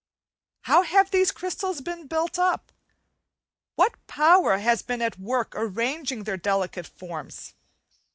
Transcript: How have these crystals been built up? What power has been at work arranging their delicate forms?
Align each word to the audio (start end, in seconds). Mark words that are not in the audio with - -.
How 0.61 0.81
have 0.81 1.11
these 1.11 1.31
crystals 1.31 1.79
been 1.79 2.07
built 2.07 2.39
up? 2.39 2.71
What 3.75 3.93
power 4.07 4.57
has 4.57 4.81
been 4.81 4.99
at 4.99 5.19
work 5.19 5.53
arranging 5.55 6.23
their 6.23 6.37
delicate 6.37 6.87
forms? 6.87 7.53